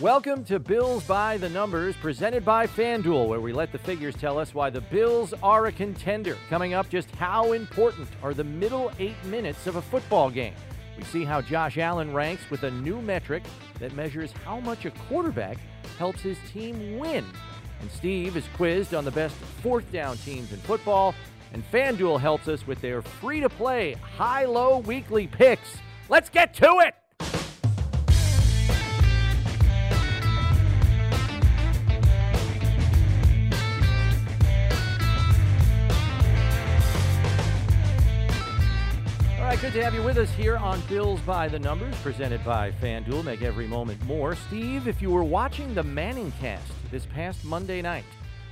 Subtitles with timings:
[0.00, 4.40] Welcome to Bills by the Numbers, presented by FanDuel, where we let the figures tell
[4.40, 6.36] us why the Bills are a contender.
[6.50, 10.54] Coming up, just how important are the middle eight minutes of a football game?
[10.98, 13.44] We see how Josh Allen ranks with a new metric
[13.78, 15.58] that measures how much a quarterback
[15.96, 17.24] helps his team win.
[17.80, 21.14] And Steve is quizzed on the best fourth down teams in football.
[21.52, 25.76] And FanDuel helps us with their free to play high low weekly picks.
[26.08, 26.96] Let's get to it!
[39.74, 43.24] To have you with us here on Bills by the Numbers, presented by FanDuel.
[43.24, 44.36] Make every moment more.
[44.36, 48.04] Steve, if you were watching the Manning cast this past Monday night,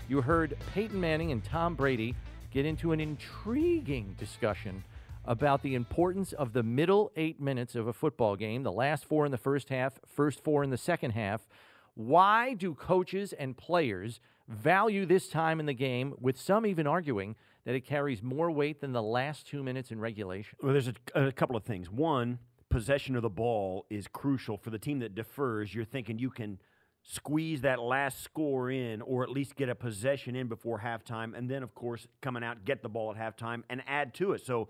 [0.08, 2.16] you heard Peyton Manning and Tom Brady
[2.50, 4.82] get into an intriguing discussion
[5.24, 9.24] about the importance of the middle eight minutes of a football game, the last four
[9.24, 11.46] in the first half, first four in the second half.
[11.94, 14.18] Why do coaches and players
[14.48, 18.80] value this time in the game, with some even arguing that it carries more weight
[18.80, 20.58] than the last two minutes in regulation?
[20.62, 21.90] Well, there's a, a couple of things.
[21.90, 22.38] One,
[22.68, 25.74] possession of the ball is crucial for the team that defers.
[25.74, 26.58] You're thinking you can
[27.04, 31.50] squeeze that last score in or at least get a possession in before halftime and
[31.50, 34.68] then of course coming out get the ball at halftime and add to it so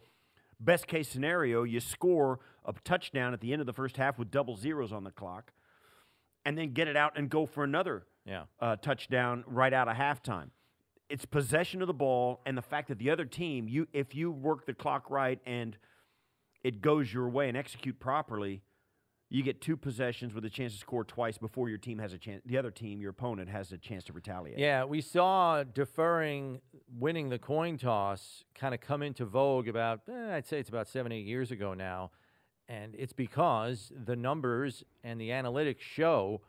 [0.58, 4.30] best case scenario you score a touchdown at the end of the first half with
[4.30, 5.52] double zeros on the clock
[6.46, 8.44] and then get it out and go for another Yeah.
[8.60, 10.48] uh, touchdown right out of halftime
[11.12, 14.30] it's possession of the ball and the fact that the other team you if you
[14.32, 15.76] work the clock right and
[16.64, 18.62] it goes your way and execute properly
[19.28, 22.18] you get two possessions with a chance to score twice before your team has a
[22.18, 26.60] chance the other team your opponent has a chance to retaliate Yeah, we saw deferring
[26.98, 30.88] winning the coin toss kind of come into vogue about, eh, I'd say it's about
[30.88, 32.10] seven, eight years ago now.
[32.68, 36.40] And it's because the numbers and the analytics show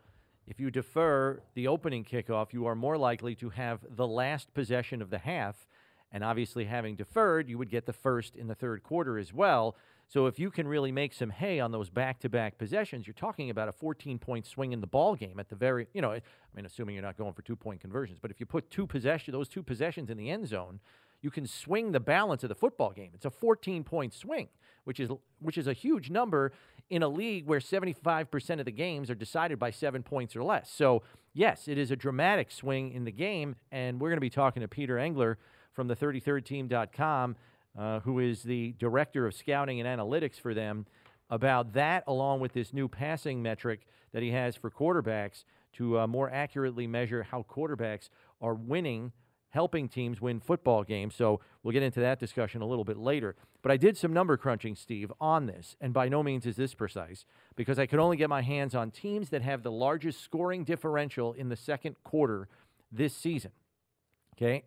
[0.46, 5.00] if you defer the opening kickoff, you are more likely to have the last possession
[5.00, 5.66] of the half.
[6.12, 9.76] And obviously, having deferred, you would get the first in the third quarter as well.
[10.06, 13.68] So if you can really make some hay on those back-to-back possessions, you're talking about
[13.68, 16.20] a 14-point swing in the ball game at the very, you know, I
[16.54, 19.48] mean, assuming you're not going for two-point conversions, but if you put two possession, those
[19.48, 20.80] two possessions in the end zone,
[21.22, 23.10] you can swing the balance of the football game.
[23.14, 24.48] It's a 14-point swing,
[24.84, 26.52] which is which is a huge number
[26.90, 30.70] in a league where 75% of the games are decided by 7 points or less.
[30.70, 31.02] So,
[31.32, 34.60] yes, it is a dramatic swing in the game and we're going to be talking
[34.60, 35.38] to Peter Engler
[35.72, 37.36] from the 33rdteam.com
[37.78, 40.86] uh, who is the director of scouting and analytics for them,
[41.30, 46.06] about that, along with this new passing metric that he has for quarterbacks to uh,
[46.06, 49.10] more accurately measure how quarterbacks are winning,
[49.54, 51.14] helping teams win football games.
[51.14, 53.36] So we'll get into that discussion a little bit later.
[53.62, 56.74] But I did some number crunching, Steve, on this, and by no means is this
[56.74, 60.64] precise because I could only get my hands on teams that have the largest scoring
[60.64, 62.48] differential in the second quarter
[62.90, 63.52] this season.
[64.36, 64.64] Okay,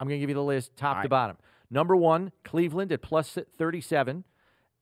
[0.00, 1.36] I'm going to give you the list top to bottom.
[1.70, 4.24] Number one, Cleveland at plus 37,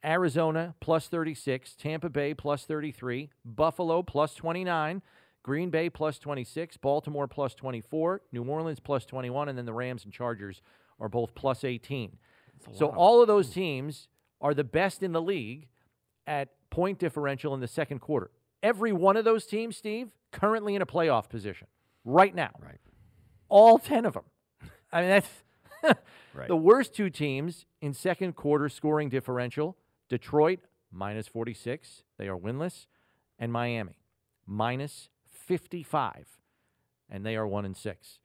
[0.04, 5.02] Arizona plus 36, Tampa Bay plus 33, Buffalo plus 29,
[5.48, 10.04] Green Bay plus 26, Baltimore plus 24, New Orleans plus 21, and then the Rams
[10.04, 10.60] and Chargers
[11.00, 12.18] are both plus 18.
[12.74, 14.08] So all of those teams
[14.42, 15.68] are the best in the league
[16.26, 18.30] at point differential in the second quarter.
[18.62, 21.66] Every one of those teams, Steve, currently in a playoff position
[22.04, 22.50] right now.
[22.62, 22.76] Right.
[23.48, 24.24] All 10 of them.
[24.92, 25.30] I mean, that's
[26.34, 26.48] Right.
[26.48, 29.78] the worst two teams in second quarter scoring differential
[30.10, 30.60] Detroit,
[30.92, 32.02] minus 46.
[32.18, 32.86] They are winless.
[33.38, 33.96] And Miami,
[34.46, 35.08] minus
[35.48, 36.38] 55.
[37.10, 38.18] And they are 1 and 6.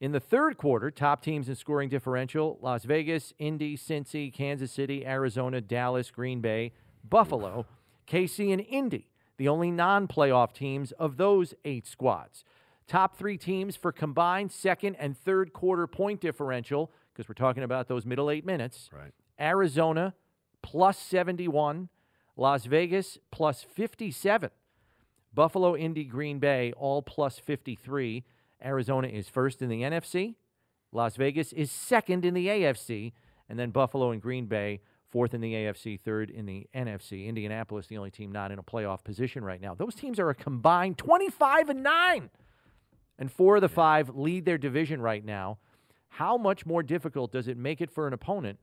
[0.00, 5.06] In the third quarter, top teams in scoring differential Las Vegas, Indy, Cincy, Kansas City,
[5.06, 6.72] Arizona, Dallas, Green Bay,
[7.08, 7.64] Buffalo,
[8.08, 12.44] KC, and Indy, the only non playoff teams of those eight squads.
[12.88, 17.86] Top three teams for combined second and third quarter point differential, because we're talking about
[17.86, 18.90] those middle eight minutes.
[18.92, 19.12] Right.
[19.40, 20.14] Arizona
[20.60, 21.88] plus 71,
[22.36, 24.50] Las Vegas plus 57,
[25.34, 28.24] Buffalo, Indy, Green Bay all plus 53.
[28.64, 30.36] Arizona is first in the NFC,
[30.92, 33.12] Las Vegas is second in the AFC,
[33.48, 37.26] and then Buffalo and Green Bay fourth in the AFC, third in the NFC.
[37.26, 39.74] Indianapolis, the only team not in a playoff position right now.
[39.74, 42.30] Those teams are a combined 25 and 9.
[43.18, 45.58] And four of the five lead their division right now.
[46.08, 48.58] How much more difficult does it make it for an opponent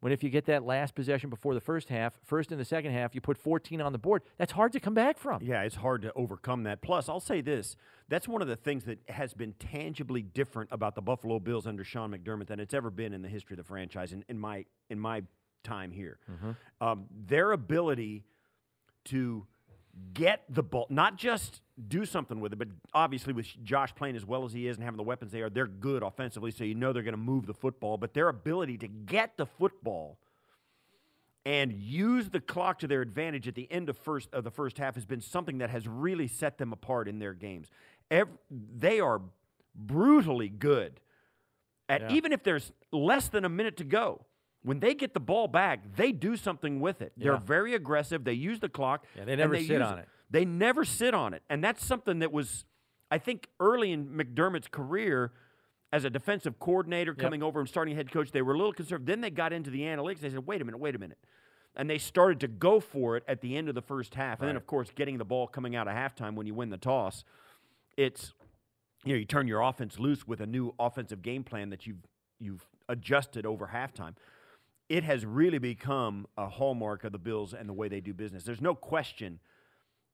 [0.00, 2.92] when if you get that last possession before the first half, first in the second
[2.92, 4.22] half, you put 14 on the board?
[4.36, 5.42] That's hard to come back from.
[5.42, 6.82] Yeah, it's hard to overcome that.
[6.82, 7.76] Plus, I'll say this
[8.08, 11.84] that's one of the things that has been tangibly different about the Buffalo Bills under
[11.84, 14.64] Sean McDermott than it's ever been in the history of the franchise in, in my
[14.88, 15.22] in my
[15.64, 16.18] time here.
[16.80, 18.24] Um, their ability
[19.06, 19.46] to
[20.14, 24.24] get the ball, not just do something with it, but obviously with Josh playing as
[24.24, 26.74] well as he is and having the weapons they are, they're good offensively, so you
[26.74, 27.96] know they're going to move the football.
[27.96, 30.18] But their ability to get the football
[31.46, 34.76] and use the clock to their advantage at the end of first of the first
[34.78, 37.70] half has been something that has really set them apart in their games.
[38.10, 39.20] Ev they are
[39.74, 41.00] brutally good
[41.88, 42.12] at Yeah.
[42.12, 44.26] even if there's less than a minute to go.
[44.62, 47.12] When they get the ball back, they do something with it.
[47.16, 48.24] They're very aggressive.
[48.24, 49.04] They use the clock.
[49.16, 50.08] Yeah, they never sit on it.
[50.30, 51.42] They never sit on it.
[51.48, 52.64] And that's something that was,
[53.10, 55.32] I think, early in McDermott's career
[55.90, 59.06] as a defensive coordinator coming over and starting head coach, they were a little concerned.
[59.06, 60.20] Then they got into the analytics.
[60.20, 61.18] They said, wait a minute, wait a minute.
[61.76, 64.40] And they started to go for it at the end of the first half.
[64.40, 66.76] And then, of course, getting the ball coming out of halftime when you win the
[66.76, 67.24] toss,
[67.96, 68.34] it's,
[69.04, 72.04] you know, you turn your offense loose with a new offensive game plan that you've,
[72.38, 74.14] you've adjusted over halftime.
[74.88, 78.44] It has really become a hallmark of the Bills and the way they do business.
[78.44, 79.40] There's no question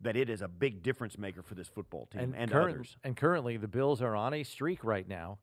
[0.00, 2.96] that it is a big difference maker for this football team and, current- others.
[3.04, 5.38] and currently, the Bills are on a streak right now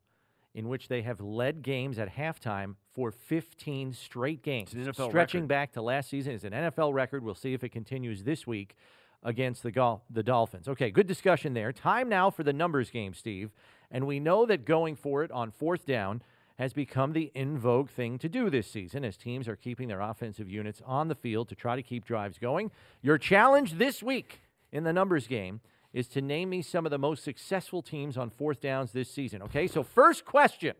[0.53, 4.73] in which they have led games at halftime for 15 straight games.
[4.73, 5.47] It's an NFL Stretching record.
[5.47, 7.23] back to last season is an NFL record.
[7.23, 8.75] We'll see if it continues this week
[9.23, 10.67] against the, Gol- the Dolphins.
[10.67, 11.71] Okay, good discussion there.
[11.71, 13.51] Time now for the numbers game, Steve.
[13.89, 16.21] And we know that going for it on fourth down
[16.61, 19.99] has become the in vogue thing to do this season as teams are keeping their
[19.99, 22.69] offensive units on the field to try to keep drives going.
[23.01, 24.41] Your challenge this week
[24.71, 25.61] in the numbers game
[25.91, 29.41] is to name me some of the most successful teams on fourth downs this season.
[29.41, 30.75] Okay, so first question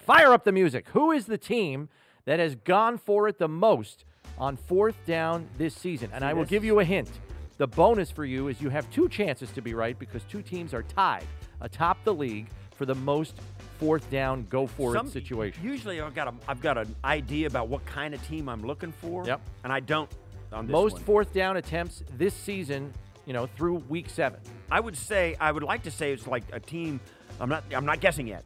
[0.00, 0.86] fire up the music.
[0.88, 1.88] Who is the team
[2.26, 4.04] that has gone for it the most
[4.36, 6.10] on fourth down this season?
[6.12, 7.10] And I will give you a hint.
[7.56, 10.74] The bonus for you is you have two chances to be right because two teams
[10.74, 11.24] are tied
[11.62, 12.48] atop the league
[12.82, 13.36] for the most
[13.78, 15.62] fourth down go for it situation.
[15.62, 18.90] Usually, I've got a, I've got an idea about what kind of team I'm looking
[18.90, 19.24] for.
[19.24, 19.40] Yep.
[19.62, 20.10] And I don't
[20.52, 21.02] on this most one.
[21.02, 22.92] fourth down attempts this season,
[23.24, 24.40] you know, through week seven.
[24.68, 26.98] I would say I would like to say it's like a team.
[27.38, 27.62] I'm not.
[27.72, 28.42] I'm not guessing yet.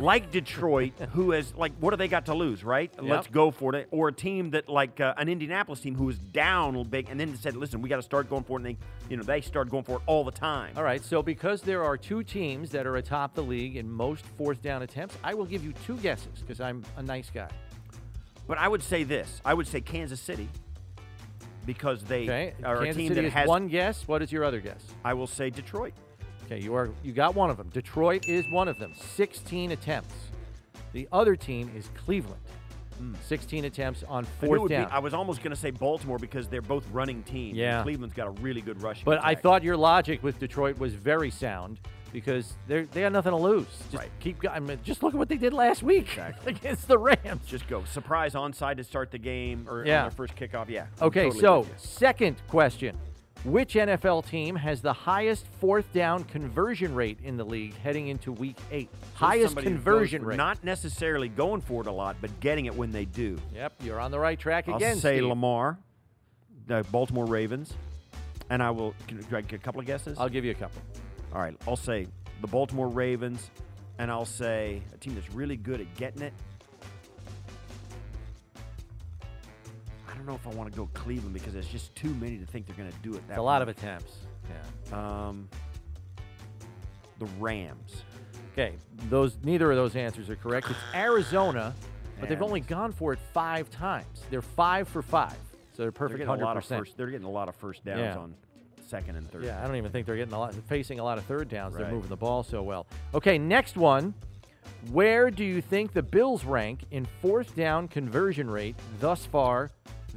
[0.00, 2.92] Like Detroit, who has like what do they got to lose, right?
[3.02, 3.88] Let's go for it.
[3.90, 7.36] Or a team that like uh, an Indianapolis team who was down big and then
[7.36, 8.76] said, "Listen, we got to start going for it." And they,
[9.10, 10.74] you know, they started going for it all the time.
[10.76, 14.24] All right, so because there are two teams that are atop the league in most
[14.36, 17.48] fourth down attempts, I will give you two guesses because I'm a nice guy.
[18.46, 19.40] But I would say this.
[19.44, 20.48] I would say Kansas City
[21.66, 23.48] because they Okay, are Kansas a team City that has.
[23.48, 24.06] one guess.
[24.06, 24.82] What is your other guess?
[25.04, 25.92] I will say Detroit.
[26.50, 27.68] Okay, you are you got one of them.
[27.68, 28.94] Detroit is one of them.
[29.16, 30.14] 16 attempts.
[30.92, 32.40] The other team is Cleveland.
[33.26, 34.30] 16 attempts on Hmm.
[34.42, 34.88] I fourth be- down.
[34.90, 37.56] I was almost going to say Baltimore because they're both running teams.
[37.56, 37.82] Yeah.
[37.84, 39.04] Cleveland's got a really good rushing.
[39.04, 41.78] but I thought your logic with Detroit was very sound
[42.12, 43.66] because they they got nothing to lose.
[43.90, 44.10] Just Right.
[44.18, 44.38] keep.
[44.50, 46.52] I mean, just look at what they did last week Exactly.
[46.56, 47.46] against the Rams.
[47.46, 49.98] just go surprise onside to start the game or Yeah.
[49.98, 50.68] on their first kickoff.
[50.68, 50.86] Yeah.
[51.00, 52.96] Okay, totally so second question.
[53.44, 58.32] Which NFL team has the highest fourth down conversion rate in the league heading into
[58.32, 58.90] week eight?
[59.14, 60.36] highest who goes conversion rate.
[60.36, 63.38] Not necessarily going for it a lot, but getting it when they do.
[63.54, 64.74] yep, you're on the right track again.
[64.74, 64.96] I'll again.
[64.96, 65.28] say Steve.
[65.28, 65.78] Lamar,
[66.66, 67.74] the Baltimore Ravens,
[68.50, 68.92] and I will.
[69.06, 70.18] Can I get a couple of guesses?
[70.18, 70.82] I'll give you a couple.
[71.32, 72.08] All right, I'll say
[72.40, 73.50] the Baltimore Ravens,
[73.98, 76.32] and I'll say a team that's really good at getting it.
[80.28, 82.76] Know if I want to go Cleveland because there's just too many to think they're
[82.76, 83.26] going to do it.
[83.28, 84.18] That It's a lot of attempts.
[84.90, 85.26] Yeah.
[85.26, 85.48] Um,
[87.18, 88.02] the Rams.
[88.52, 88.74] Okay,
[89.08, 90.68] those neither of those answers are correct.
[90.70, 91.74] It's Arizona,
[92.18, 94.22] but they've only gone for it five times.
[94.30, 96.96] They're five for five, so they're They're perfect getting a lot of first.
[96.96, 98.18] They're getting a lot of first downs Yeah.
[98.18, 98.34] on
[98.86, 99.44] second and third.
[99.44, 101.76] Yeah, I don't even think they're getting a lot, facing a lot of third downs.
[101.76, 102.86] They're moving the ball so well.
[103.14, 104.14] Okay, next one.
[104.92, 109.70] Where do you think the Bills rank in fourth down conversion rate thus far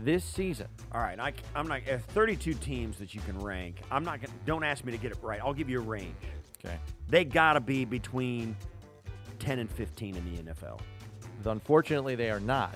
[0.03, 0.67] this season?
[0.91, 1.81] All right, I, am not.
[1.86, 3.81] If 32 teams that you can rank.
[3.91, 4.34] I'm not gonna.
[4.46, 5.39] Don't ask me to get it right.
[5.41, 6.15] I'll give you a range.
[6.63, 6.77] Okay.
[7.10, 8.55] They got to be between
[9.39, 10.79] 10 and 15 in the NFL.
[11.46, 12.75] Unfortunately, they are not.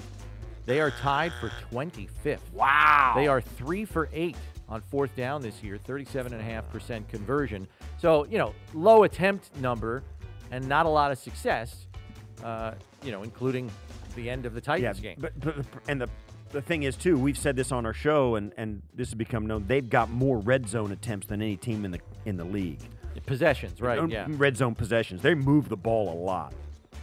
[0.66, 2.40] They are tied for 25th.
[2.52, 3.14] Wow.
[3.16, 4.36] They are three for eight
[4.68, 7.68] on fourth down this year, 37.5% conversion.
[8.00, 10.04] So, you know, low attempt number
[10.50, 11.86] and not a lot of success,
[12.44, 13.70] uh, you know, including
[14.16, 15.18] the end of the Yeah, Titans game.
[15.20, 15.56] but, but
[15.88, 16.10] and the
[16.56, 17.20] the thing is too.
[17.20, 19.66] We've said this on our show, and and this has become known.
[19.68, 22.80] They've got more red zone attempts than any team in the in the league.
[23.26, 24.10] Possessions, right?
[24.10, 24.28] Yeah.
[24.30, 25.22] Red zone possessions.
[25.22, 26.54] They move the ball a lot.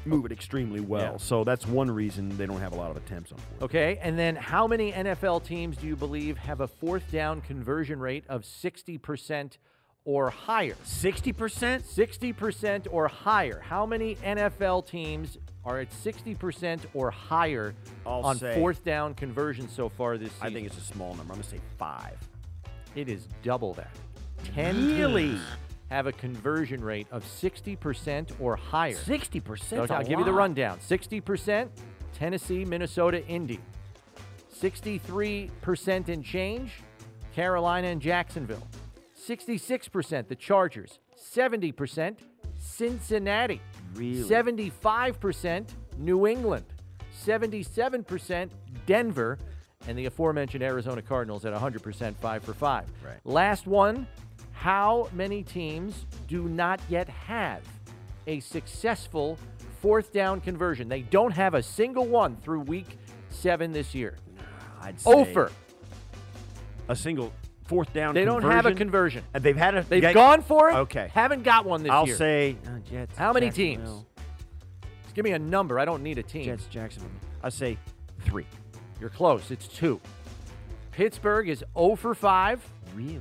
[0.05, 0.35] Move it oh.
[0.35, 1.13] extremely well.
[1.13, 1.17] Yeah.
[1.19, 3.63] So that's one reason they don't have a lot of attempts on fourth.
[3.63, 8.01] Okay, and then how many NFL teams do you believe have a fourth down conversion
[8.01, 9.59] rate of 60%
[10.05, 10.77] or higher?
[10.85, 11.83] 60%?
[11.83, 13.61] 60% or higher.
[13.61, 17.75] How many NFL teams are at 60% or higher
[18.07, 20.47] I'll on say- fourth down conversion so far this season?
[20.47, 21.33] I think it's a small number.
[21.33, 22.19] I'm going to say five.
[22.95, 23.95] It is double that.
[24.55, 25.39] 10 Really?
[25.89, 28.95] have a conversion rate of 60% or higher.
[28.95, 29.91] Sixty So percent.
[29.91, 31.69] I'll give you the rundown 60%
[32.15, 33.61] Tennessee, Minnesota, Indy.
[34.59, 36.73] 63% in change,
[37.35, 38.67] Carolina and Jacksonville.
[39.29, 40.99] 66% the Chargers.
[41.17, 42.17] 70%
[42.59, 43.61] Cincinnati.
[43.95, 44.23] Really?
[44.23, 45.69] 75%
[45.99, 46.65] New England.
[47.25, 48.51] 77%
[48.87, 49.39] Denver.
[49.89, 52.85] And the aforementioned Arizona Cardinals at 100% 5 for 5.
[53.05, 53.19] Right.
[53.25, 54.07] Last one
[54.63, 57.63] how many teams do not yet have
[58.29, 59.37] a successful
[59.81, 60.89] fourth down conversion?
[60.89, 62.97] They don't have a single one through week
[63.31, 64.19] seven this year.
[64.81, 65.51] I'd say Ofer.
[66.89, 67.33] a single
[67.65, 68.15] fourth down.
[68.15, 69.25] They don't have a conversion.
[69.35, 69.83] And they've had a.
[69.83, 70.75] They've yeah, gone for it.
[70.75, 71.11] Okay.
[71.13, 71.97] Haven't got one this year.
[71.97, 73.17] I'll say uh, Jets.
[73.17, 74.05] How many teams?
[75.03, 75.79] Just give me a number.
[75.79, 76.45] I don't need a team.
[76.45, 77.11] Jets, Jacksonville.
[77.43, 77.77] I say
[78.21, 78.47] three.
[79.01, 79.51] You're close.
[79.51, 80.01] It's two.
[80.93, 82.65] Pittsburgh is 0 for 5,
[82.95, 83.21] Really?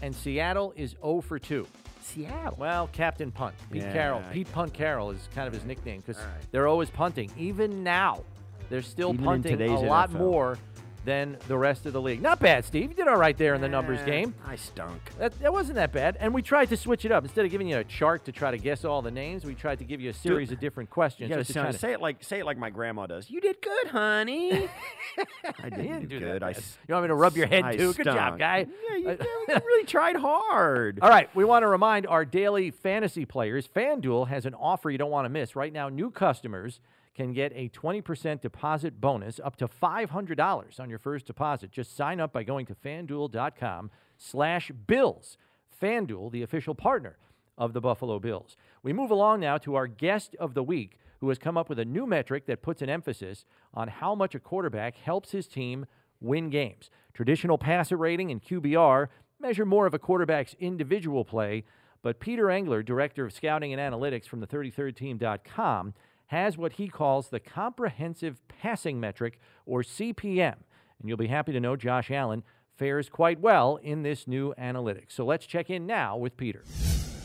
[0.00, 1.66] and Seattle is 0 for 2.
[2.00, 2.56] Seattle.
[2.58, 4.22] Well, Captain Punt, Pete Yeah, Carroll.
[4.28, 6.50] I Pete Punt Carroll is kind of his nickname because right.
[6.50, 7.30] they're always punting.
[7.36, 8.22] Even now,
[8.68, 10.56] they're still Even punting a today's lot more
[11.04, 12.20] than the rest of the league.
[12.20, 12.90] Not bad, Steve.
[12.90, 14.34] You did all right there in the numbers game.
[14.46, 15.00] I stunk.
[15.18, 16.16] That, that wasn't that bad.
[16.20, 17.24] And we tried to switch it up.
[17.24, 19.78] Instead of giving you a chart to try to guess all the names, we tried
[19.78, 21.30] to give you a series of different questions.
[21.30, 23.30] just to say it like say it like my grandma does.
[23.30, 24.68] You did good, honey.
[25.62, 26.42] I didn't didn't do good.
[26.42, 27.92] I, You want me to rub your head I too?
[27.94, 28.66] Good job, guy.
[28.90, 29.10] Yeah, you,
[29.48, 30.98] you really tried hard.
[31.02, 34.98] All right, we want to remind our daily fantasy players FanDuel has an offer you
[34.98, 35.56] don't want to miss.
[35.56, 36.80] Right now, new customers
[37.20, 41.70] can get a 20% deposit bonus up to $500 on your first deposit.
[41.70, 45.36] Just sign up by going to fanduel.com slash bills.
[45.80, 47.18] FanDuel, the official partner
[47.58, 48.56] of the Buffalo Bills.
[48.82, 51.78] We move along now to our guest of the week, who has come up with
[51.78, 55.84] a new metric that puts an emphasis on how much a quarterback helps his team
[56.20, 56.88] win games.
[57.12, 59.08] Traditional passer rating and QBR
[59.38, 61.64] measure more of a quarterback's individual play,
[62.02, 65.92] but Peter Engler, director of scouting and analytics from the 33rdteam.com,
[66.30, 70.54] has what he calls the comprehensive passing metric or CPM.
[71.00, 72.44] And you'll be happy to know Josh Allen
[72.76, 75.10] fares quite well in this new analytics.
[75.10, 76.62] So let's check in now with Peter.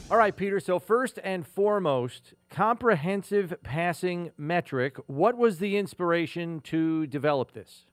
[0.09, 0.59] All right, Peter.
[0.59, 4.97] So, first and foremost, comprehensive passing metric.
[5.07, 7.85] What was the inspiration to develop this?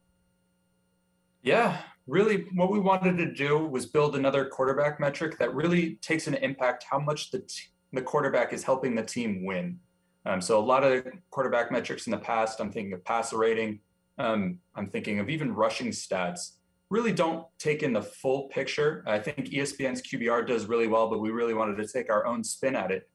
[1.42, 6.26] Yeah, really, what we wanted to do was build another quarterback metric that really takes
[6.26, 7.64] an impact how much the t-
[7.94, 9.78] the quarterback is helping the team win.
[10.24, 13.80] Um, so a lot of quarterback metrics in the past, I'm thinking of passer rating,
[14.18, 16.52] um, I'm thinking of even rushing stats,
[16.90, 19.02] really don't take in the full picture.
[19.06, 22.44] I think ESPN's QBR does really well, but we really wanted to take our own
[22.44, 23.08] spin at it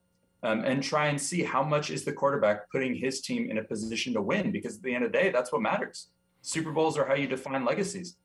[0.44, 3.64] um, and try and see how much is the quarterback putting his team in a
[3.64, 4.52] position to win.
[4.52, 6.08] Because at the end of the day, that's what matters.
[6.42, 8.18] Super Bowls are how you define legacies.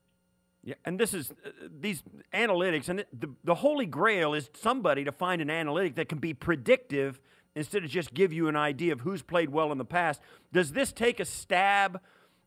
[0.65, 5.11] Yeah, and this is uh, these analytics, and the, the holy grail is somebody to
[5.11, 7.21] find an analytic that can be predictive
[7.55, 10.21] instead of just give you an idea of who's played well in the past.
[10.53, 12.01] Does this take a stab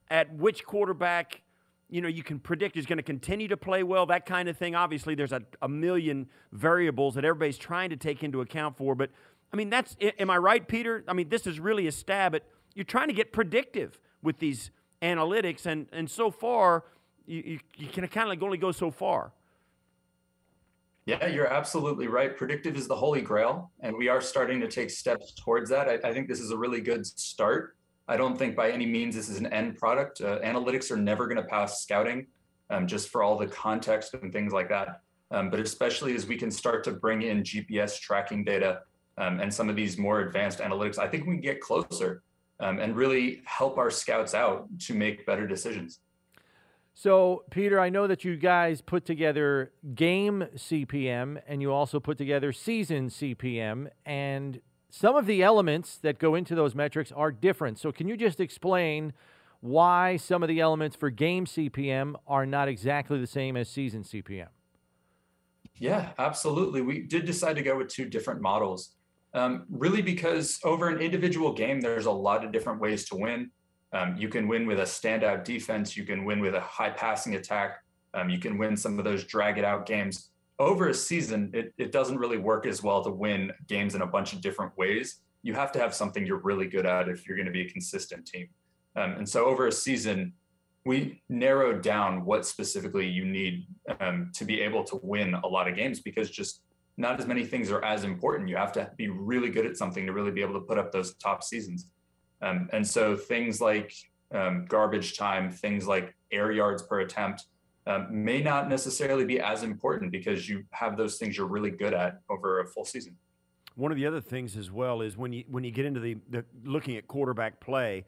[0.09, 1.41] at which quarterback
[1.89, 4.05] you know you can predict is going to continue to play well?
[4.05, 4.75] That kind of thing.
[4.75, 9.11] Obviously, there's a, a million variables that everybody's trying to take into account for, but
[9.53, 11.03] I mean, that's am I right, Peter?
[11.07, 12.43] I mean, this is really a stab at
[12.73, 14.71] you're trying to get predictive with these
[15.01, 16.83] analytics, and and so far
[17.25, 19.31] you, you, you can kind of only go so far.
[21.05, 22.35] Yeah, you're absolutely right.
[22.35, 25.87] Predictive is the holy grail, and we are starting to take steps towards that.
[25.87, 27.75] I, I think this is a really good start.
[28.07, 30.21] I don't think by any means this is an end product.
[30.21, 32.25] Uh, analytics are never going to pass scouting,
[32.71, 35.01] um, just for all the context and things like that.
[35.29, 38.81] Um, but especially as we can start to bring in GPS tracking data
[39.19, 42.23] um, and some of these more advanced analytics, I think we can get closer
[42.59, 45.99] um, and really help our scouts out to make better decisions.
[46.97, 52.17] So, Peter, I know that you guys put together game CPM and you also put
[52.17, 57.79] together season CPM, and some of the elements that go into those metrics are different.
[57.79, 59.11] So, can you just explain
[59.59, 64.03] why some of the elements for game CPM are not exactly the same as season
[64.03, 64.47] CPM?
[65.75, 66.81] Yeah, absolutely.
[66.81, 68.91] We did decide to go with two different models.
[69.33, 73.51] Um, really, because over an individual game, there's a lot of different ways to win.
[73.93, 75.95] Um, you can win with a standout defense.
[75.95, 77.83] You can win with a high passing attack.
[78.13, 80.29] Um, you can win some of those drag it out games.
[80.57, 84.07] Over a season, it, it doesn't really work as well to win games in a
[84.07, 85.21] bunch of different ways.
[85.43, 87.69] You have to have something you're really good at if you're going to be a
[87.69, 88.47] consistent team.
[88.95, 90.33] Um, and so over a season,
[90.85, 93.65] we narrowed down what specifically you need
[93.99, 96.61] um, to be able to win a lot of games because just
[96.97, 98.47] not as many things are as important.
[98.47, 100.91] You have to be really good at something to really be able to put up
[100.91, 101.87] those top seasons.
[102.45, 103.91] Um, and so things like
[104.33, 107.45] um, garbage time, things like air yards per attempt,
[107.87, 111.93] um, may not necessarily be as important because you have those things you're really good
[111.93, 113.15] at over a full season.
[113.75, 116.17] One of the other things as well is when you when you get into the,
[116.29, 118.05] the looking at quarterback play,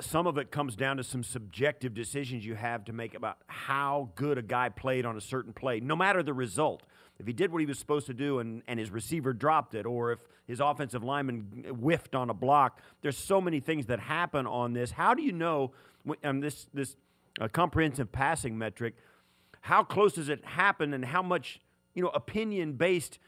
[0.00, 4.10] some of it comes down to some subjective decisions you have to make about how
[4.14, 6.82] good a guy played on a certain play, no matter the result.
[7.20, 9.84] If he did what he was supposed to do and, and his receiver dropped it,
[9.84, 14.46] or if his offensive lineman whiffed on a block, there's so many things that happen
[14.46, 14.92] on this.
[14.92, 15.72] How do you know
[16.24, 16.96] um, this this
[17.38, 18.94] uh, comprehensive passing metric?
[19.60, 21.60] How close does it happen, and how much
[21.94, 23.18] you know opinion based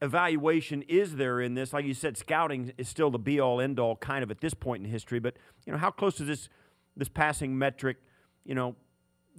[0.00, 1.72] evaluation is there in this?
[1.72, 4.54] Like you said, scouting is still the be all end all kind of at this
[4.54, 5.34] point in history, but
[5.66, 6.48] you know, how close does this
[6.96, 7.96] this passing metric,
[8.44, 8.76] you know,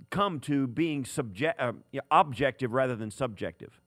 [0.10, 1.72] come to being subject uh,
[2.12, 3.81] objective rather than subjective?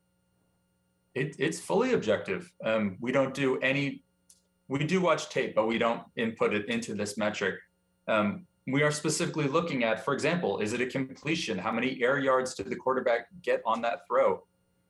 [1.15, 2.53] It, it's fully objective.
[2.65, 4.03] Um, we don't do any.
[4.69, 7.57] We do watch tape, but we don't input it into this metric.
[8.09, 11.59] Um, we are specifically looking at, for example, is it a completion?
[11.59, 14.43] How many air yards did the quarterback get on that throw?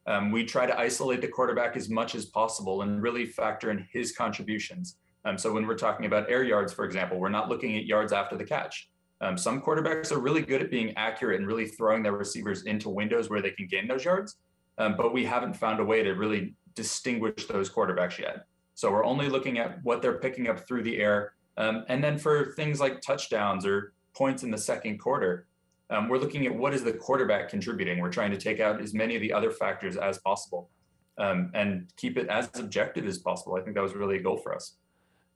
[0.07, 3.87] Um, we try to isolate the quarterback as much as possible and really factor in
[3.93, 4.99] his contributions.
[5.25, 8.12] Um, so when we're talking about air yards, for example, we're not looking at yards
[8.12, 8.90] after the catch.
[9.21, 12.90] Um, some quarterbacks are really good at being accurate and really throwing their receivers into
[12.90, 14.37] windows where they can gain those yards,
[14.78, 18.47] um, but we haven't found a way to really distinguish those quarterbacks yet.
[18.75, 21.35] So we're only looking at what they're picking up through the air.
[21.57, 25.47] Um, and then for things like touchdowns or points in the second quarter,
[25.90, 28.00] um, we're looking at what is the quarterback contributing.
[28.00, 30.71] We're trying to take out as many of the other factors as possible
[31.19, 33.54] um, and keep it as objective as possible.
[33.57, 34.76] I think that was really a goal for us.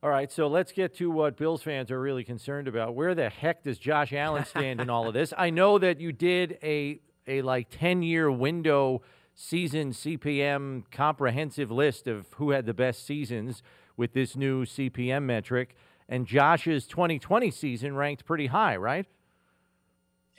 [0.03, 2.95] All right, so let's get to what Bills fans are really concerned about.
[2.95, 5.35] Where the heck does Josh Allen stand in all of this?
[5.37, 9.03] I know that you did a a like 10 year window
[9.41, 13.63] season CPM comprehensive list of who had the best seasons
[13.97, 15.75] with this new CPM metric,
[16.09, 19.07] and Josh's 2020 season ranked pretty high, right?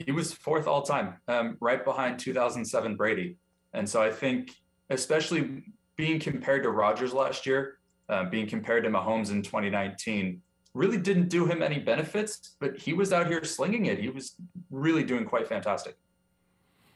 [0.04, 3.36] he was fourth all time, um, right behind 2007 Brady.
[3.74, 4.50] And so I think,
[4.88, 5.62] especially
[5.96, 7.78] being compared to Rodgers last year,
[8.08, 10.40] uh, being compared to Mahomes in 2019,
[10.72, 13.98] really didn't do him any benefits, but he was out here slinging it.
[13.98, 14.36] He was
[14.70, 15.96] really doing quite fantastic.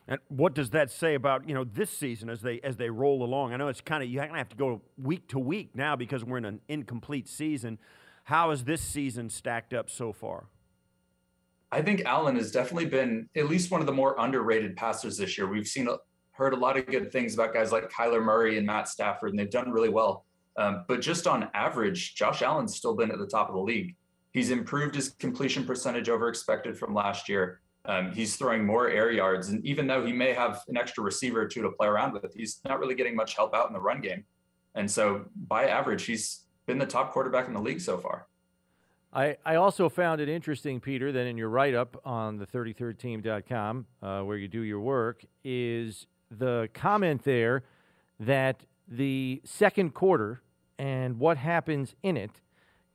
[0.06, 3.22] And what does that say about you know this season as they as they roll
[3.22, 3.52] along?
[3.52, 5.96] I know it's kind of you kind of have to go week to week now
[5.96, 7.78] because we're in an incomplete season.
[8.24, 10.46] How has this season stacked up so far?
[11.72, 15.36] I think Allen has definitely been at least one of the more underrated passers this
[15.36, 15.46] year.
[15.46, 15.88] We've seen
[16.32, 19.38] heard a lot of good things about guys like Kyler Murray and Matt Stafford, and
[19.38, 20.24] they've done really well.
[20.56, 23.96] Um, but just on average, Josh Allen's still been at the top of the league.
[24.32, 27.60] He's improved his completion percentage over expected from last year.
[27.86, 31.42] Um, he's throwing more air yards, and even though he may have an extra receiver
[31.42, 33.80] or two to play around with, he's not really getting much help out in the
[33.80, 34.24] run game.
[34.74, 38.26] And so, by average, he's been the top quarterback in the league so far.
[39.12, 43.86] I, I also found it interesting, Peter, that in your write up on the 33rdteam.com,
[44.02, 47.62] uh, where you do your work, is the comment there
[48.18, 50.42] that the second quarter
[50.78, 52.40] and what happens in it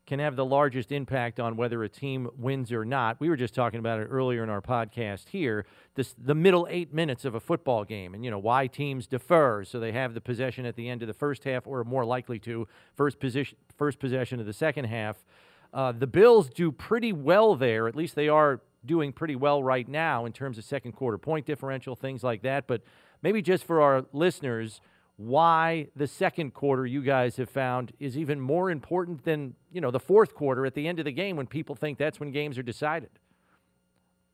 [0.10, 3.20] can have the largest impact on whether a team wins or not.
[3.20, 5.68] We were just talking about it earlier in our podcast here.
[5.94, 9.64] This the middle eight minutes of a football game, and you know why teams defer,
[9.64, 12.40] so they have the possession at the end of the first half, or more likely
[12.40, 15.24] to first position first possession of the second half.
[15.72, 17.88] Uh, the Bills do pretty well there.
[17.88, 21.46] At least they are doing pretty well right now in terms of second quarter point
[21.46, 22.66] differential, things like that.
[22.66, 22.82] But
[23.22, 24.82] maybe just for our listeners,
[25.20, 29.92] why the second quarter you guys have found is even more important than you know
[29.92, 32.58] the fourth quarter at the end of the game when people think that's when games
[32.58, 33.10] are decided.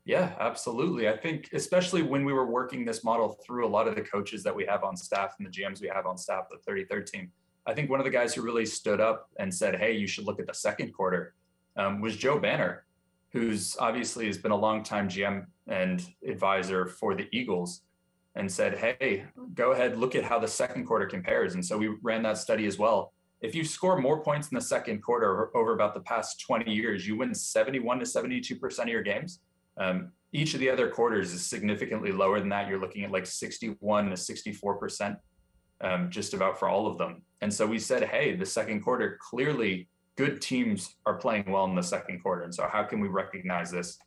[0.05, 1.09] Yeah, absolutely.
[1.09, 4.43] I think especially when we were working this model through a lot of the coaches
[4.43, 7.31] that we have on staff and the GMs we have on staff, the 33rd team,
[7.65, 10.25] I think one of the guys who really stood up and said, "Hey, you should
[10.25, 11.33] look at the second quarter,"
[11.77, 12.85] um, was Joe Banner,
[13.31, 17.81] who's obviously has been a long time GM and advisor for the Eagles,
[18.35, 21.95] and said, "Hey, go ahead, look at how the second quarter compares." And so we
[22.01, 23.13] ran that study as well.
[23.41, 27.07] If you score more points in the second quarter over about the past 20 years,
[27.07, 29.39] you win 71 to 72 percent of your games.
[29.77, 32.67] Um, each of the other quarters is significantly lower than that.
[32.67, 35.17] You're looking at like 61 to 64 percent
[35.81, 37.21] um, just about for all of them.
[37.41, 41.75] And so we said, hey, the second quarter clearly good teams are playing well in
[41.75, 42.43] the second quarter.
[42.43, 43.97] And so how can we recognize this?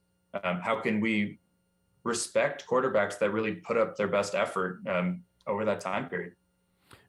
[0.42, 1.38] Um, how can we
[2.08, 6.32] respect quarterbacks that really put up their best effort um, over that time period?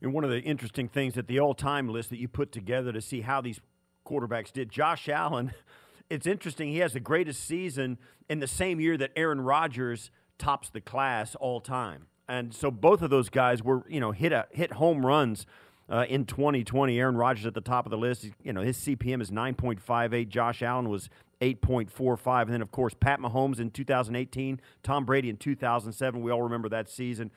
[0.01, 3.01] And one of the interesting things that the all-time list that you put together to
[3.01, 3.59] see how these
[4.05, 5.53] quarterbacks did, Josh Allen.
[6.09, 6.69] It's interesting.
[6.69, 10.09] He has the greatest season in the same year that Aaron Rodgers
[10.39, 12.07] tops the class all time.
[12.27, 15.45] And so both of those guys were, you know, hit a, hit home runs
[15.87, 16.99] uh, in 2020.
[16.99, 18.27] Aaron Rodgers at the top of the list.
[18.43, 20.29] You know, his CPM is 9.58.
[20.29, 21.09] Josh Allen was
[21.41, 22.43] 8.45.
[22.43, 26.21] And then, of course, Pat Mahomes in 2018, Tom Brady in 2007.
[26.21, 27.31] We all remember that season.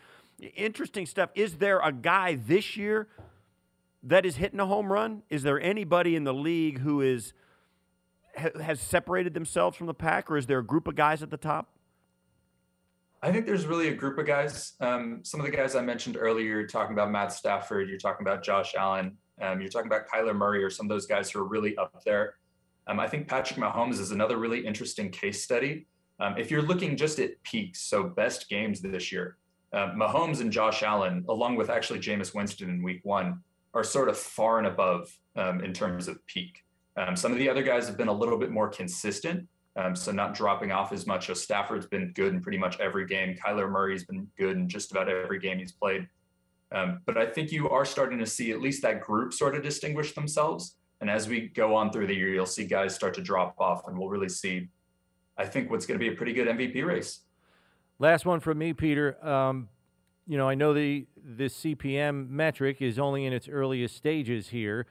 [0.56, 1.30] Interesting stuff.
[1.34, 3.08] Is there a guy this year
[4.02, 5.22] that is hitting a home run?
[5.30, 7.32] Is there anybody in the league who is
[8.34, 11.36] has separated themselves from the pack, or is there a group of guys at the
[11.36, 11.68] top?
[13.22, 14.72] I think there's really a group of guys.
[14.80, 18.26] Um, some of the guys I mentioned earlier, you're talking about Matt Stafford, you're talking
[18.26, 21.40] about Josh Allen, um, you're talking about Kyler Murray, or some of those guys who
[21.40, 22.34] are really up there.
[22.86, 25.86] Um, I think Patrick Mahomes is another really interesting case study.
[26.20, 29.36] Um, if you're looking just at peaks, so best games this year,
[29.72, 33.40] uh, Mahomes and Josh Allen, along with actually Jameis Winston in week one,
[33.74, 36.62] are sort of far and above um, in terms of peak.
[36.96, 40.12] Um, some of the other guys have been a little bit more consistent, um, so
[40.12, 41.26] not dropping off as much.
[41.26, 43.34] So Stafford's been good in pretty much every game.
[43.34, 46.06] Kyler Murray's been good in just about every game he's played.
[46.70, 49.62] Um, but I think you are starting to see at least that group sort of
[49.62, 50.76] distinguish themselves.
[51.02, 53.88] And as we go on through the year, you'll see guys start to drop off,
[53.88, 54.68] and we'll really see,
[55.36, 57.22] I think, what's going to be a pretty good MVP race.
[57.98, 59.18] Last one from me, Peter.
[59.26, 59.68] Um,
[60.28, 64.86] you know, I know the the CPM metric is only in its earliest stages here,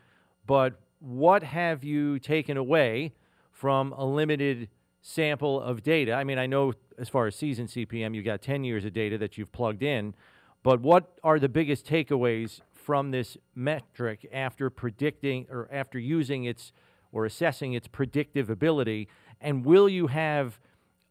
[0.45, 3.13] but what have you taken away
[3.53, 4.67] from a limited
[5.01, 6.11] sample of data?
[6.11, 9.17] I mean, I know as far as season CPM, you've got 10 years of data
[9.17, 10.13] that you've plugged in,
[10.61, 16.71] but what are the biggest takeaways from this metric after predicting or after using its
[17.11, 19.07] or assessing its predictive ability?
[19.39, 20.59] And will you have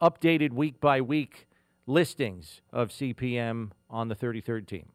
[0.00, 1.46] updated week by week
[1.86, 4.86] listings of CPM on the 33rd team?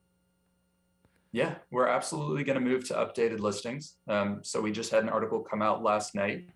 [1.32, 3.96] Yeah, we're absolutely going to move to updated listings.
[4.08, 6.48] Um, so we just had an article come out last night,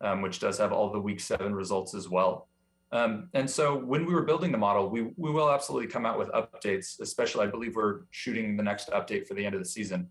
[0.00, 2.48] um, which does have all the week seven results as well.
[2.92, 6.18] Um, and so when we were building the model, we, we will absolutely come out
[6.18, 9.68] with updates, especially I believe we're shooting the next update for the end of the
[9.68, 10.08] season.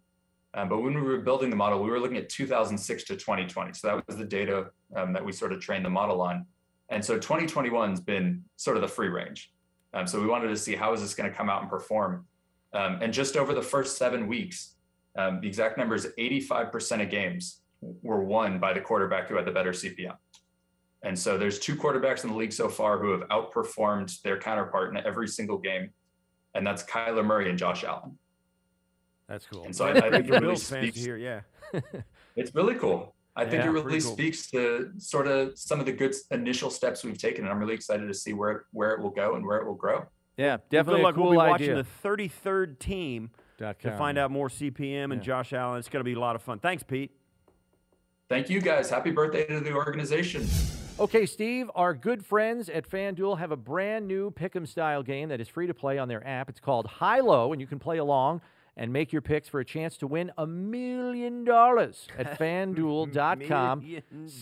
[0.53, 3.73] Um, but when we were building the model, we were looking at 2006 to 2020.
[3.73, 6.45] So that was the data um, that we sort of trained the model on.
[6.89, 9.51] And so 2021 has been sort of the free range.
[9.93, 12.25] Um, so we wanted to see how is this going to come out and perform.
[12.73, 14.75] Um, and just over the first seven weeks,
[15.17, 17.61] um, the exact number is 85% of games
[18.01, 20.15] were won by the quarterback who had the better CPM.
[21.05, 24.89] And so there's two quarterbacks in the league so far who have outperformed their counterpart
[24.89, 25.91] in every single game,
[26.55, 28.17] and that's Kyler Murray and Josh Allen.
[29.29, 29.63] That's cool.
[29.63, 31.41] And so I, I think it really speaks here, yeah.
[32.35, 33.15] it's really cool.
[33.35, 34.13] I think Yeah, it really cool.
[34.13, 37.73] speaks to sort of some of the good initial steps we've taken, and I'm really
[37.75, 40.05] excited to see where it, where it will go and where it will grow.
[40.37, 41.15] Yeah, definitely Good a luck.
[41.15, 41.75] cool we'll be idea.
[41.75, 45.19] watching the 33rd team Dot to find out more CPM and Yeah.
[45.21, 45.79] Josh Allen.
[45.79, 46.59] It's going to be a lot of fun.
[46.59, 47.11] Thanks, Pete.
[48.27, 48.89] Thank you guys.
[48.89, 50.47] Happy birthday to the organization.
[50.97, 55.41] Okay, Steve, our good friends at FanDuel have a brand new pick'em style game that
[55.41, 56.47] is free to play on their app.
[56.49, 58.39] It's called High Low, and you can play along
[58.77, 63.85] and make your picks for a chance to win a million dollars at fanduel.com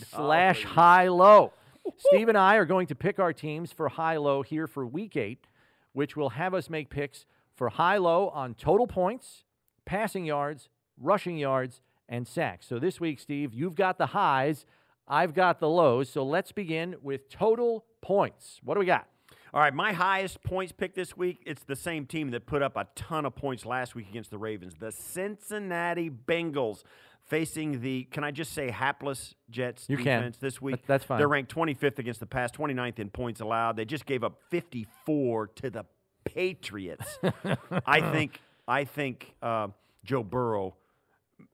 [0.09, 1.53] slash high low.
[1.97, 5.17] Steve and I are going to pick our teams for high low here for week
[5.17, 5.47] eight,
[5.93, 9.43] which will have us make picks for high low on total points,
[9.85, 12.67] passing yards, rushing yards, and sacks.
[12.67, 14.65] So this week, Steve, you've got the highs,
[15.07, 16.09] I've got the lows.
[16.09, 18.59] So let's begin with total points.
[18.63, 19.07] What do we got?
[19.53, 22.75] All right, my highest points pick this week, it's the same team that put up
[22.75, 24.73] a ton of points last week against the Ravens.
[24.79, 26.81] The Cincinnati Bengals
[27.23, 30.21] facing the, can I just say, hapless Jets You can.
[30.21, 30.81] defense this week.
[30.87, 31.19] That's fine.
[31.19, 33.75] They're ranked 25th against the pass, 29th in points allowed.
[33.75, 35.85] They just gave up 54 to the
[36.25, 37.19] Patriots.
[37.85, 39.67] I think, I think uh,
[40.03, 40.75] Joe Burrow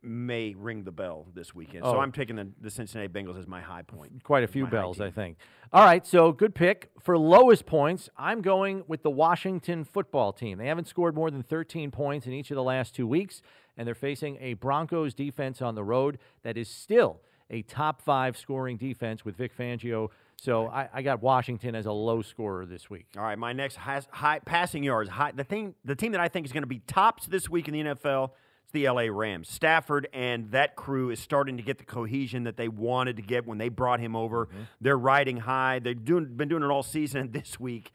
[0.01, 1.83] may ring the bell this weekend.
[1.83, 1.99] So Oh.
[1.99, 4.23] I'm picking the, the Cincinnati Bengals as my high point.
[4.23, 5.37] Quite a few bells, I think.
[5.73, 6.89] All right, so good pick.
[6.99, 10.57] For lowest points, I'm going with the Washington football team.
[10.57, 13.41] They haven't scored more than 13 points in each of the last two weeks,
[13.77, 18.37] and they're facing a Broncos defense on the road that is still a top five
[18.37, 20.09] scoring defense with Vic Fangio.
[20.37, 23.07] So I, I got Washington as a low scorer this week.
[23.17, 25.09] All right, my next high, high passing yards.
[25.09, 27.67] High, the thing, the team that I think is going to be tops this week
[27.67, 28.31] in the NFL
[28.69, 29.49] is the LA Rams.
[29.49, 33.45] Stafford and that crew is starting to get the cohesion that they wanted to get
[33.45, 34.45] when they brought him over.
[34.45, 34.61] Mm-hmm.
[34.81, 35.79] They're riding high.
[35.79, 37.21] They've doing, been doing it all season.
[37.21, 37.91] And this week,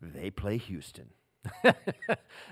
[0.00, 1.10] they play Houston.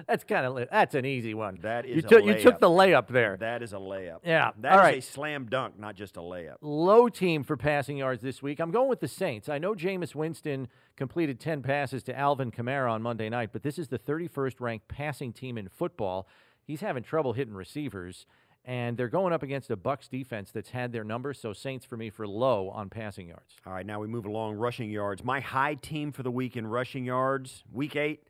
[0.07, 1.59] That's kind of that's an easy one.
[1.61, 3.37] That is you a took you took the layup there.
[3.37, 4.21] That is a layup.
[4.25, 4.99] Yeah, that all is right.
[4.99, 6.55] a slam dunk, not just a layup.
[6.63, 8.61] low team for passing yards this week.
[8.61, 9.51] I'm going with the Saints.
[9.51, 13.79] I know Jameis Winston completed 10 passes to Alvin Kamara on Monday night, but this
[13.79, 16.27] is the 31st ranked passing team in football.
[16.69, 18.27] He's having trouble hitting receivers,
[18.63, 21.33] and they're going up against a Bucs defense that's had their number.
[21.33, 23.57] So Saints for me for low on passing yards.
[23.67, 24.57] All right, now we move along.
[24.57, 25.25] Rushing yards.
[25.25, 28.29] My high team for the week in rushing yards, week eight,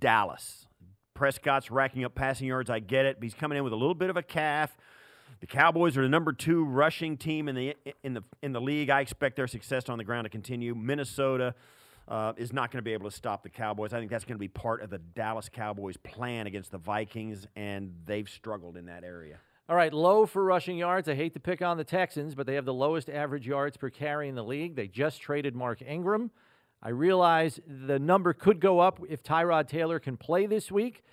[0.00, 0.66] Dallas.
[1.14, 2.68] Prescott's racking up passing yards.
[2.68, 3.18] I get it.
[3.20, 4.76] But he's coming in with a little bit of a calf.
[5.38, 8.90] The Cowboys are the number two rushing team in the in the in the league.
[8.90, 10.74] I expect their success on the ground to continue.
[10.74, 11.54] Minnesota
[12.08, 13.92] uh, is not going to be able to stop the Cowboys.
[13.92, 17.46] I think that's going to be part of the Dallas Cowboys' plan against the Vikings,
[17.56, 19.38] and they've struggled in that area.
[19.68, 21.08] All right, low for rushing yards.
[21.08, 23.90] I hate to pick on the Texans, but they have the lowest average yards per
[23.90, 24.74] carry in the league.
[24.74, 26.30] They just traded Mark Ingram.
[26.82, 31.04] I realize the number could go up if Tyrod Taylor can play this week.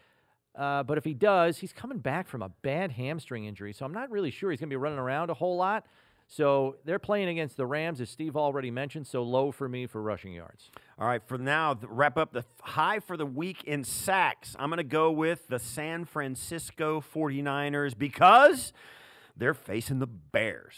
[0.56, 3.72] Uh, but if he does, he's coming back from a bad hamstring injury.
[3.72, 5.86] So I'm not really sure he's going to be running around a whole lot.
[6.32, 9.08] So they're playing against the Rams, as Steve already mentioned.
[9.08, 10.70] So low for me for rushing yards.
[11.00, 14.56] All right, for now, wrap up the high for the week in sacks.
[14.60, 18.74] I'm going to go with the San Francisco 49ers because
[19.36, 20.78] they're facing the Bears.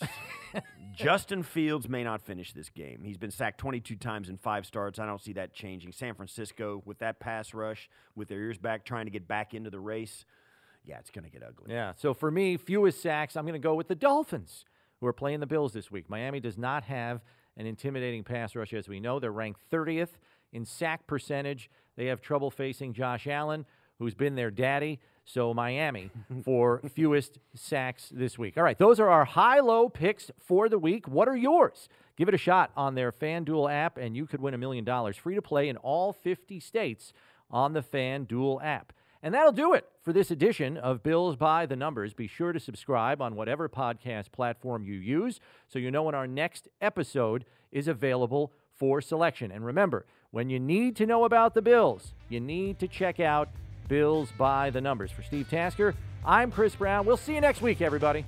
[0.95, 3.01] Justin Fields may not finish this game.
[3.03, 4.99] He's been sacked 22 times in five starts.
[4.99, 5.91] I don't see that changing.
[5.91, 9.69] San Francisco, with that pass rush, with their ears back, trying to get back into
[9.69, 10.25] the race,
[10.85, 11.73] yeah, it's going to get ugly.
[11.73, 11.93] Yeah.
[11.97, 14.65] So for me, fewest sacks, I'm going to go with the Dolphins,
[15.01, 16.09] who are playing the Bills this week.
[16.09, 17.21] Miami does not have
[17.57, 19.19] an intimidating pass rush, as we know.
[19.19, 20.11] They're ranked 30th
[20.53, 21.69] in sack percentage.
[21.97, 23.65] They have trouble facing Josh Allen,
[23.99, 24.99] who's been their daddy.
[25.25, 26.11] So Miami
[26.43, 28.57] for fewest sacks this week.
[28.57, 31.07] All right, those are our high-low picks for the week.
[31.07, 31.89] What are yours?
[32.15, 35.17] Give it a shot on their FanDuel app, and you could win a million dollars
[35.17, 37.11] free to play in all 50 states
[37.49, 38.93] on the FanDuel app.
[39.23, 42.13] And that'll do it for this edition of Bills by the Numbers.
[42.13, 46.27] Be sure to subscribe on whatever podcast platform you use so you know when our
[46.27, 49.51] next episode is available for selection.
[49.51, 53.49] And remember, when you need to know about the Bills, you need to check out
[53.87, 55.11] Bills by the Numbers.
[55.11, 55.93] For Steve Tasker,
[56.25, 57.05] I'm Chris Brown.
[57.05, 58.25] We'll see you next week, everybody.